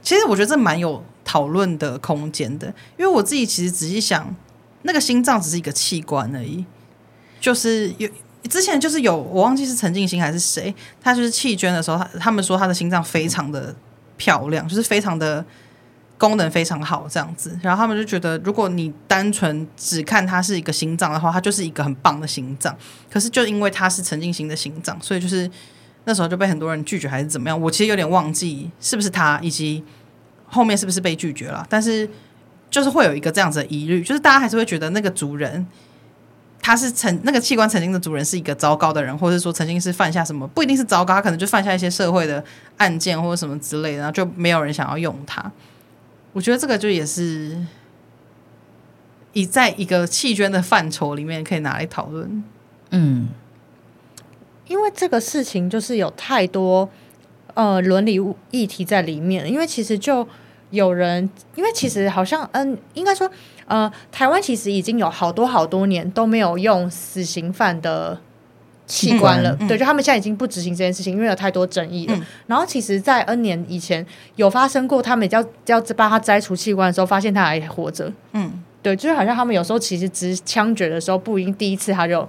[0.00, 4.34] 其实我觉得这蛮有讨论的空间的，因为我自己其实仔细想，
[4.82, 6.64] 那个心脏只是一个器官而已。
[7.42, 8.08] 就是有
[8.48, 13.74] 之前就是有我忘记是陈静心还是谁，他就是弃捐的时候，他他们说他的心脏非常的
[14.16, 15.44] 漂亮，就是非常的。
[16.18, 22.72] 功能非常好，这样子，然后他们就觉得，如果你单纯只看它是一个心脏的话，它就是一个很棒的心脏。
[23.10, 25.50] 可是就因为它是陈静心的心脏，所以就是
[26.04, 27.60] 那时候就被很多人拒绝，还是怎么样？
[27.60, 29.82] 我其实有点忘记是不是他，以及
[30.46, 31.66] 后面是不是被拒绝了。
[31.68, 32.08] 但是
[32.70, 35.66] 就是会有一个这样子的疑虑，就是大家还是会觉得那个主人
[36.64, 42.42] 他是曾那个器官曾经的主人是一个糟糕的人，或者说曾经是犯下什么，不一定是糟糕，他可能就犯下一些社会的
[42.76, 45.50] 案件或者什么之类的，然后就没有人想要用它。
[46.32, 47.58] 我觉得这个就也是
[49.32, 52.44] 以在一个弃捐的范畴里面可以拿来讨论。
[52.90, 53.28] 嗯，
[54.68, 56.88] 因为这个事情就是有太多
[57.54, 58.18] 呃伦理
[58.50, 59.50] 议题在里面。
[59.50, 60.26] 因为其实就
[60.70, 63.30] 有人，因为其实好像嗯，应该说
[63.72, 68.20] 呃，台湾其实已经有好多好多年都没有用死刑犯的。
[68.84, 72.14] 器官了，嗯、对，就他们现在已经不执行这件事情，因为有太多争议了。
[72.14, 74.04] 嗯、然后，其实，在 N 年以前
[74.36, 78.12] 有发生过，他们要要帮他摘除器官的时候，发现他还活着。
[78.32, 82.20] 嗯，对，就是好像他们有时候其实只枪决的时候，不一定第一次他就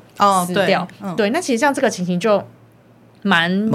[0.48, 0.84] 死掉。
[0.84, 2.42] 哦对，嗯、对，那其实像这个情形就
[3.24, 3.70] 蛮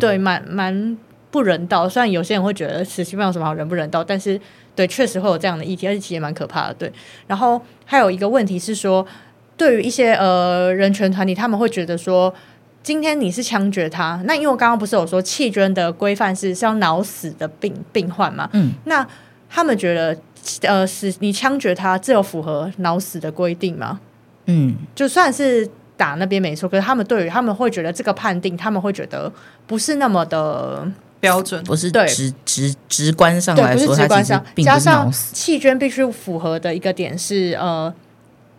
[0.00, 0.98] 对，蛮蛮
[1.30, 1.88] 不人道。
[1.88, 4.40] 虽然有些人会觉得死刑犯有什么好人不人道，但是
[4.74, 6.74] 对，确实会有这样的议题，而且其实也蛮可怕的。
[6.74, 6.92] 对，
[7.26, 9.06] 然后还有一个问题是说。
[9.54, 12.34] 对于一些呃人权团体，他们会觉得说，
[12.82, 19.06] 今天你是枪决他，那因为我刚刚不是有说弃捐的规范是是要脑死的病病患嘛，嗯，那
[19.48, 20.18] 他们觉得
[20.62, 24.00] 呃是你枪决他，这有符合脑死的规定吗？
[24.46, 29.30] 嗯，就算是打那边没错，可是他们对于他们会觉得这个判定，他们会觉得
[29.66, 30.90] 不是那么的
[31.22, 32.06] 标准，不是直对。
[32.06, 37.90] 直直直观上来说，对，不是直观上，加上弃捐必须符合的一个点是呃。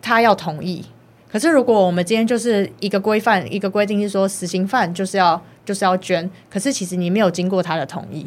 [0.06, 0.84] 他要同意，
[1.32, 8.26] 可是如果我们今天就是一个规范，一个规定是说死刑犯就是要就是要捐，可是其实你没有经过他的同意，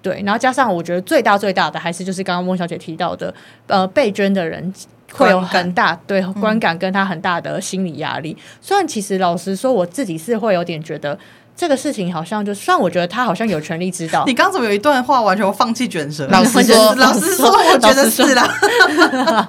[0.00, 3.34] 对，然后加上我觉得最大最大的还是就是刚刚孟小姐提到的，
[3.66, 4.72] 呃，被捐的人
[5.12, 6.00] 会有很大感。
[6.06, 8.36] 对观感跟他很大的心理压力。
[8.38, 11.18] 嗯、虽然其实老实说，我自己是会有点觉得
[11.56, 16.26] 这个事情好像就，虽然我觉得他好像有权利知道， 你刚怎么有一段话完全放弃卷舌？
[16.28, 19.48] 老实说， 老实说，我觉得是啦。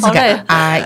[0.00, 0.82] 好累，阿姨，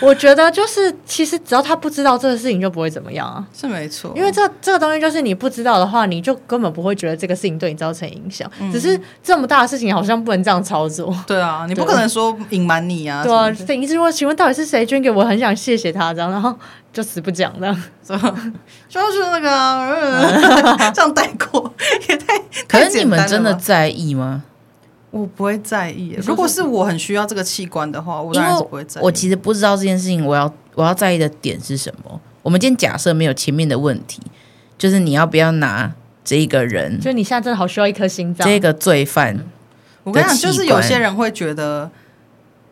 [0.00, 3.44] 我觉得就是，其实只要他不知道这个事情，就不会怎么样啊。
[3.54, 8.50] 是没错，因为这这个东西就是你不知道的话，你就根本不会觉得这个事情对你造成影响。
[8.58, 11.14] 嗯、只是这么大的事情，好像不能这样操作。
[11.26, 13.22] 对啊， 你不可能说隐瞒你啊。
[13.22, 15.24] 对啊，等于是说，请问到底是谁捐给我？
[15.24, 16.54] 很想谢谢他，这样，然后
[16.92, 17.82] 就死不讲这样，
[18.88, 21.72] 就是那个、啊、 这样带过
[22.08, 22.40] 也太……
[22.66, 24.42] 可是你们真的在意吗？
[25.10, 26.16] 我不会在意。
[26.22, 29.04] 如果是我很需要这个器官的话，我当然是不会在意。
[29.04, 32.20] 我其实不知道这件事情，我要我要在意的点是什么？
[32.42, 34.22] 我们今天假设没有前面的问题，
[34.78, 35.92] 就是你要不要拿
[36.24, 37.00] 这一个人？
[37.00, 38.46] 就你现在真的好需要一颗心脏。
[38.46, 39.36] 这个罪犯，
[40.04, 41.90] 我跟你讲，就是有些人会觉得，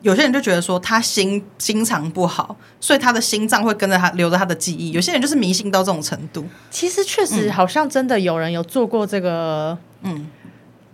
[0.03, 4.93] 有些人就觉得说他心心肠不好，所以他的心脏会跟着他留着他的记忆。
[4.93, 6.47] 有些人就是迷信到这种程度。
[6.71, 10.29] 其实确实好像真的有人有做过这个，嗯。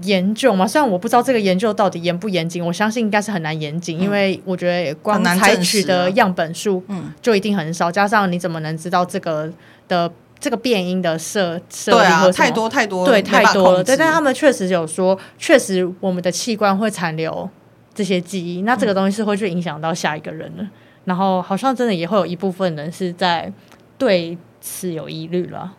[0.02, 7.92] 研究嘛，虽然我不知道这个研究到底严不严谨，我相信应该是很难严谨，嗯、因为我觉得光采取的样本数，嗯，就一定很少。
[7.92, 9.48] 加上你怎么能知道这个
[9.87, 12.00] 的这个变音的设设定？
[12.00, 13.85] 对啊，太多太多，对，太多了。
[13.85, 17.48] 对，但他们确实有说，确实我们的器官会残留
[17.94, 20.62] 这些记忆，那这个东西是会去影响到下一个人的。
[20.64, 20.70] 嗯、
[21.04, 23.52] 然后好像真的也会有一部分人是在
[23.96, 25.72] 对此有疑虑了。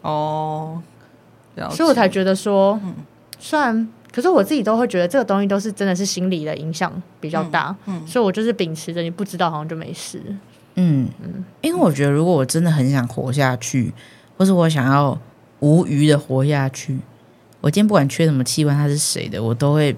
[0.00, 0.80] 哦，
[1.70, 2.94] 所以我才觉得说，嗯，
[3.40, 10.22] 虽然，可是我自己都会觉得这个东西都是真的是心理的影响比较大，嗯，嗯，所以我就是秉持着你不知道好像就没事，
[10.74, 13.92] 嗯嗯，因为我觉得如果我真的很想活下去，
[14.36, 15.18] 或是我想要
[15.60, 16.98] 无余的活下去，
[17.60, 19.96] 我今天不管缺什么器官，它是谁的，我都会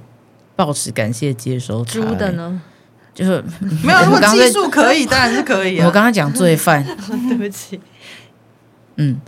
[0.54, 1.84] 保持感谢接收。
[1.84, 2.62] 猪的呢？
[3.14, 3.44] 就是
[3.84, 5.84] 没有，如果技术可以，当然是可以啊。
[5.86, 6.82] 我刚刚讲罪犯，
[7.28, 7.78] 对不起。
[8.96, 9.20] 嗯，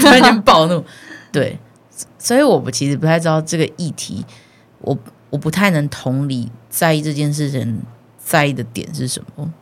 [0.00, 0.84] 突然间暴怒，
[1.30, 1.58] 对，
[2.18, 4.24] 所以我不其实不太知道这个议题，
[4.80, 4.96] 我
[5.30, 7.80] 我不太能同理在意这件事情
[8.18, 9.52] 在意的点是什么，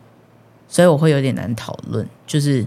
[0.67, 2.07] 所以我会有点难讨论。
[2.25, 2.65] 就是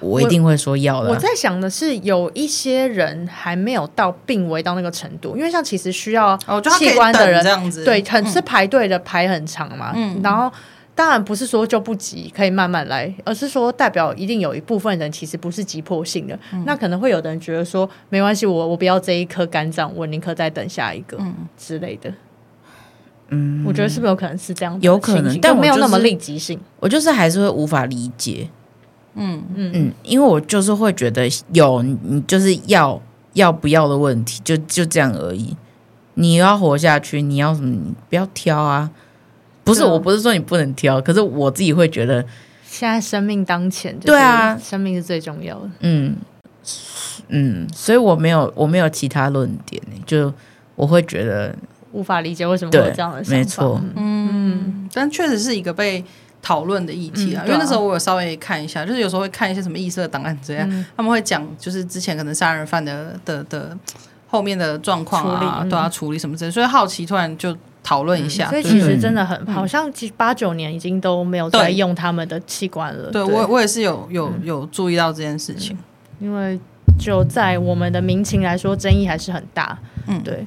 [0.00, 1.10] 我一定会说要的。
[1.10, 6.36] 我在想的是，有一些人还没有到病危到那个程度，因为像其实需要
[6.78, 10.52] 器官的人，这样子对，很是排队的排很长嘛，嗯，然后。
[10.96, 16.36] 当然不是说就不急，可以慢慢来，而是说代表一定有一部分人其实不是急迫性的。
[16.54, 22.10] 嗯、那可能会有的人觉得说没关系，我我不要这一颗肝脏，我宁可再等下一个、嗯、之类的。
[23.28, 24.78] 嗯，我觉得是不是有可能是这样？
[24.80, 26.58] 有可能，但没有那么立即性。
[26.80, 28.48] 我就是还是会无法理解。
[29.16, 32.98] 嗯嗯嗯，因为我就是会觉得有你就是要
[33.34, 35.54] 要不要的问题，就就这样而已。
[36.14, 37.68] 你要活下去，你要什么？
[37.68, 38.90] 你不要挑啊。
[39.66, 42.24] 不是，我不是说你不能挑，可是我自己会觉得，
[42.64, 45.68] 现在生命当前，对啊，生命是最重要的。
[45.80, 46.16] 嗯
[47.28, 50.32] 嗯，所以我没有我没有其他论点，就
[50.76, 51.52] 我会觉得
[51.90, 53.36] 无法理解为什么会有这样的想法。
[53.36, 56.04] 没错，嗯，但确实是一个被
[56.40, 57.42] 讨论的议题啊。
[57.44, 63.76] 因为那时候我有稍微看一下，就是有时候会看一些什么异色档案这样，他们会讲就是之前可能杀人犯的的的
[64.28, 67.56] 后面的状况啊，都要处理什么之类，所以好奇突然就。
[67.86, 73.12] 讨论一下，所以其实真的很好像八九年已经都没有在用他们的器官了。
[73.12, 75.78] 对，我我也是有有有注意到这件事情，
[76.18, 76.58] 因为
[76.98, 79.78] 就在我们的民情来说，争议还是很大。
[80.08, 80.44] 嗯，对。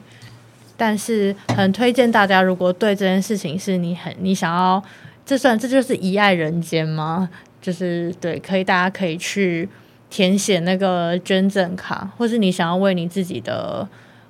[0.75, 4.83] 但是很推荐大家，如果对这件事情是你很你想要，
[5.25, 7.29] 这算这就是遗爱人间吗？
[7.61, 9.69] 就是对，可以大家可以去
[10.09, 13.87] 填写那个捐赠卡，或是你想要为你自己的。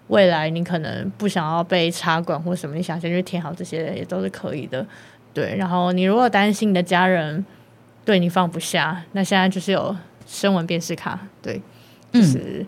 [0.10, 4.86] 未来你可能不想要被插管或什么，你想先去填好这些也都是可以的，
[5.34, 5.56] 对。
[5.56, 7.46] 然后你如果担心你的家人
[8.04, 9.96] 对你放不下，那现在就是有
[10.28, 11.62] 声纹辨识卡，对，
[12.12, 12.66] 就是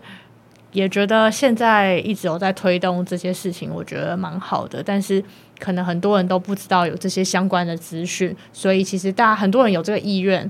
[0.70, 4.82] 也觉得现在一直有在推动这些事情，我觉得蛮好的。
[4.82, 5.22] 但是
[5.58, 10.48] 可能很多人都不知道有这些相关的资讯，所以其实大家很多人有这个意愿，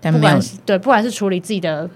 [0.00, 1.90] 不管是对，不管是处理自己的。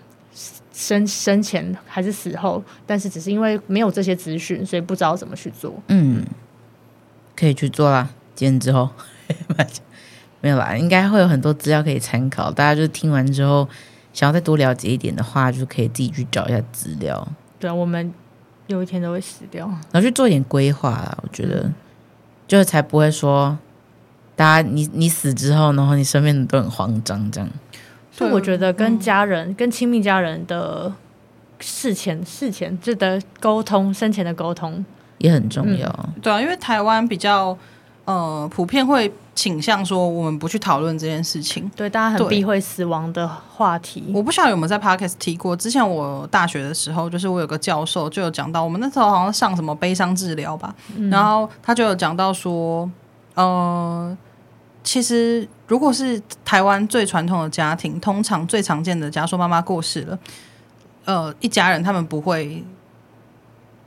[0.79, 5.75] 生生前还是死后，但是只是因为没有这些资讯，所以不知道怎么去做。
[5.89, 6.25] 嗯，
[7.35, 8.09] 可以去做啦。
[8.37, 8.89] 今天之后
[10.41, 12.53] 没有啦，应该会有很多资料可以参考。
[12.53, 13.69] 大家就听完之后，
[14.13, 17.27] 想要再多了解一点的话，就可以自己去找一下资料。
[17.59, 18.15] 对啊，我们
[18.69, 21.19] 有一天都会死掉，然后去做一点规划啦。
[21.25, 21.69] 我觉得，
[22.47, 23.59] 就是才不会说，
[24.37, 27.51] 大家你你死之后，然后你身边人都很慌张这样。
[28.27, 30.93] 就我觉得跟家人、嗯、跟亲密家人的
[31.61, 34.85] 事前事前就的沟通，生前的沟通
[35.19, 35.89] 也很重要。
[35.89, 37.57] 嗯、对啊，因为台湾比较
[38.05, 41.71] 呃普遍会倾向说我们不去讨论这件事情。
[41.77, 44.05] 对，大家很避讳死亡的话题。
[44.13, 45.55] 我不晓得有没有在 Podcast 提过。
[45.55, 52.91] 之前我大学的时候，就是我有个教授就有讲到，我们那时候好像上什么悲伤治疗吧，嗯、然后他就有讲到说，
[53.35, 54.17] 呃。
[54.89, 60.19] 其实，如果是台湾最传统的家庭，通常最常见的，假如说妈妈过世了，
[61.05, 62.65] 呃，一家人他们不会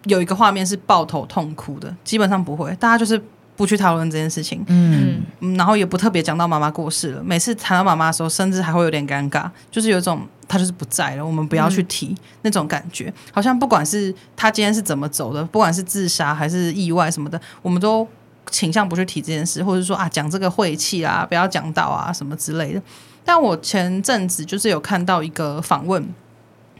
[0.03, 3.19] 有一个画面是抱头痛哭的，基本上不会，大家就是
[3.57, 5.23] 不去讨论这件事情，嗯，
[5.57, 7.23] 然后也不特别讲到妈妈过世了。
[7.23, 18.07] 每次谈到妈妈的时候，甚至还会有点尴尬，就是有一种她就是不在了，我们不要去提、嗯、那种感觉，好像不管是她今天是怎么走的，不管是自杀还是意外什么的，我们都。
[18.49, 22.81] 倾向不去提这件事，或者说啊，讲这个晦气啊，不要讲到啊什么之类的。
[23.23, 26.03] 但我前阵子就是有看到一个访问，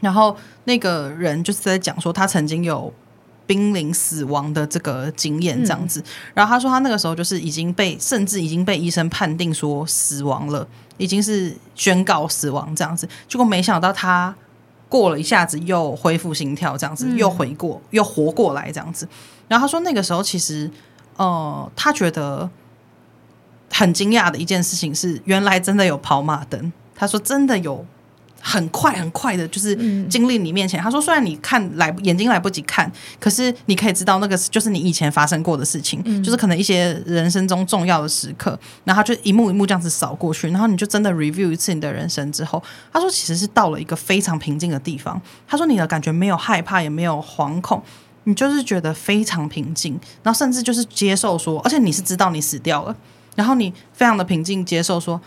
[0.00, 2.92] 然后那个人就是在讲说他曾经有
[3.46, 6.00] 濒临死亡的这个经验这样子。
[6.00, 6.04] 嗯、
[6.34, 13.08] 然后他说他那个时候就是已经被甚至已经被医生判定说死亡了，已经是宣告死亡这样子。
[13.28, 14.34] 结果没想到他
[14.88, 19.08] 过了一下子又恢复心跳这样子，又回过又活过来这样子。
[19.46, 20.68] 然后他说那个时候其实。
[21.16, 22.48] 哦、呃，他觉得
[23.70, 26.72] 很惊讶的一件事情是，原来真的有跑马灯。
[26.94, 27.84] 他说真的有
[28.40, 29.74] 很快很快的，就是
[30.08, 30.80] 经历你面前。
[30.80, 38.58] 他说，虽然你看来眼睛来不及看，可是你可以知道那个就是你以前发生过的事情，就是可能一些人生中重要的时刻。
[38.84, 45.20] 然后他就一幕一幕这样子扫过去，然后你就真的 review 一次你的人生之后，他说其实是到了一个非常平静的地方。
[45.48, 47.82] 他说你的感觉没有害怕，也没有惶恐。
[48.24, 52.94] 你就是觉得非常平静，然后甚至就是接受说，而且你是知道你死掉了，
[53.34, 55.20] 然后你非常的平静接受说，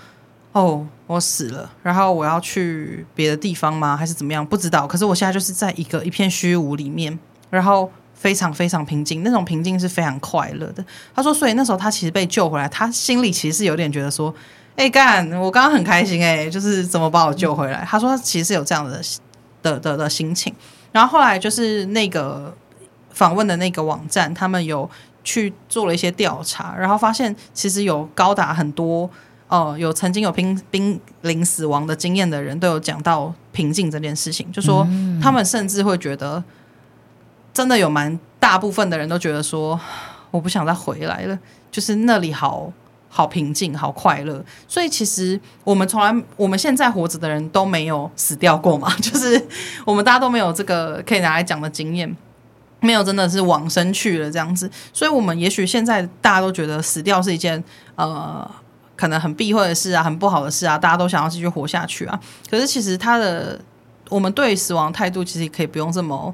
[0.53, 3.97] 哦，我死了，然后我要去别的地方吗？
[3.97, 4.45] 还是怎么样？
[4.45, 4.87] 不知道。
[4.87, 7.19] 可是我现在就是在一个一片虚无里面，
[7.49, 10.81] 然后非常非常平静，那种平静是非常快乐的。
[11.13, 14.33] 他说，所以那时候他其实被救回来，他心里其实是有点觉得说，
[14.77, 17.85] 哎干，我刚刚很开心哎，就是怎么把我救回来。
[17.85, 19.01] 他说其实是有这样的
[19.61, 20.55] 的的的心情，
[20.93, 22.55] 然后后来就是那个。
[23.15, 24.87] 访问的那个网站，他们有
[25.23, 29.09] 去做了一些调查，然后发现其实有高达很多，
[29.47, 34.85] 呃，有曾经有濒濒临死亡的经验的人都有讲到平静这件事情，就说
[35.23, 36.43] 他们甚至会觉得，
[37.53, 39.79] 真的有蛮大部分的人都觉得说，
[40.29, 41.39] 我不想再回来了，
[41.71, 42.71] 就是那里好
[43.07, 44.43] 好平静，好快乐。
[44.67, 49.41] 所以其实我们从来，我们现在活着的人都没有死掉过嘛，就是
[49.85, 52.13] 我们大家都没有这个可以拿来讲的经验。
[52.85, 57.61] 没有，真的是往生去了这样子，所以我们也许现在大家都觉得死掉是一件
[57.95, 58.49] 呃
[58.95, 62.19] 可能很避讳的事啊，很不好的事啊，大家都想要继续活下去啊。
[62.49, 63.59] 可是其实他的
[64.09, 66.33] 我们对死亡态度其实也可以不用这么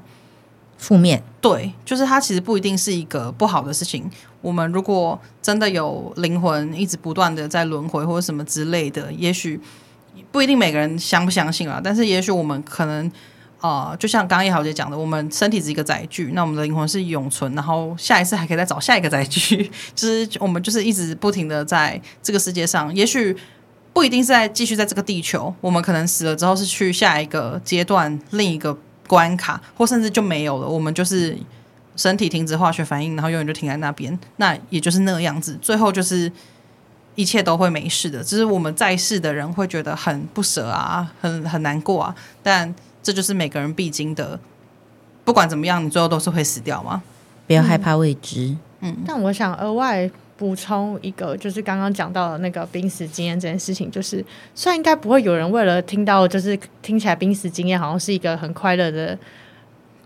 [0.77, 4.09] 负面，对，就是它其实不一定是一个不好的事情。
[4.41, 9.59] 我们如果真的有灵魂一直不断的在轮回或者什么之类的，也许
[10.31, 13.11] 不一定每个人相不相信啊，但是也许我们可能。
[13.61, 23.37] 啊、就像刚刚叶豪姐讲的，我们身体是一个载具，那我们的灵魂是永存，然后下一次还可以再找下一个载具， 就是我们就是一直不停的在这个世界上，也许
[23.93, 28.75] 不一定是在继续在这个地球，我们可能死了之后是去下一个阶段，另一个
[29.07, 31.37] 关卡，或甚至就没有了，我们就是
[31.95, 36.31] 身体停止化学反应，然后永远就停在那边，那也就是那个样子，最后就是
[37.13, 42.73] 一切都会没事的，只是我们在世的人会觉得很不舍啊，很很难过啊，但。
[43.03, 44.39] 这就是每个人必经的，
[45.23, 47.01] 不管怎么样，你最后都是会死掉吗？
[47.47, 48.55] 不要害怕未知。
[48.81, 54.23] 嗯，但我想额外补充一个，就是刚刚讲到的那个濒死经验这件事情，就是
[54.55, 59.17] 虽然应该不会有人为了听到，就是听起来濒死经验好像是一个很快乐的，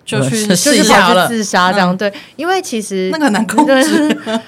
[0.03, 4.41] 就去就是跑去自杀这样，嗯、对，因为其实那个很难控制。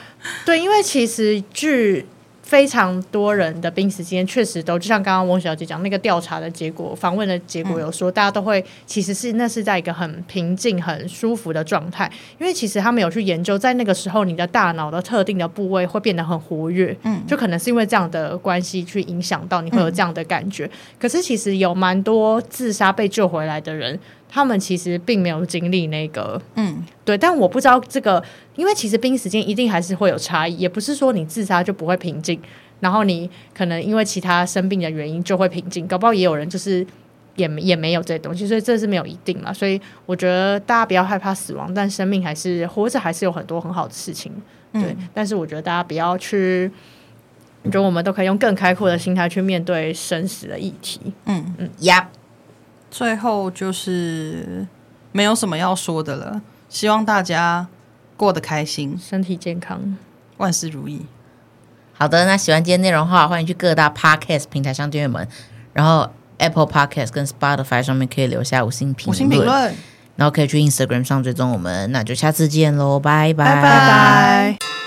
[0.46, 2.06] 对，因为其实据。
[2.48, 20.70] 非常多人的濒死经验确实都，就像刚刚翁小姐讲那个调查的结果，访问的结果有说，大家都会其实是那是在一个很平静、很舒服的状态，因为其实他们有去研究，在那个时候你的大脑的特定的部位会变得很活跃，嗯，就可能是因为这样的关系去影响到你会有这样的感觉。
[20.98, 24.00] 可是其实有蛮多自杀被救回来的人。
[24.30, 28.22] 他们其实并没有经历那个，嗯，对，但我不知道这个，
[28.56, 32.40] 因为其实濒死间一定还是会有差异，也不是说你自杀就不会平静，
[32.82, 36.86] 然后你可能因为其他生病的原因就会平静，搞不好也有人就是
[37.36, 39.54] 也也没有这些东西，所以这是没有一定嘛。
[39.54, 44.32] 所以我觉得大家不要害怕死亡，但生命还是活着，还是有很多很好的事情，
[44.74, 44.84] 对。
[44.84, 46.70] 嗯、但是我觉得大家不要去，
[47.64, 51.00] 我觉得我们都可以用更开阔的心态去面对生死的议题。
[51.26, 52.10] 嗯嗯，呀。
[52.90, 54.66] 最后就是
[55.12, 57.68] 没有什么要说的了，希望大家
[58.16, 59.98] 过得开心，身体健康，
[60.38, 61.06] 万事如意。
[61.94, 65.28] 好的，那喜欢今天内容的话，欢迎去各大 Podcast 平台上订阅们，
[65.74, 69.76] 然后 Apple Podcast 跟 Spotify 上面可以留下五星评论，五星评论，
[70.16, 73.56] 然后可以去 Instagram 上追踪我们，那就下次见喽，拜拜。
[73.56, 74.87] 拜拜。